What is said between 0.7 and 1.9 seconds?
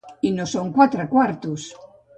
quatre quartos.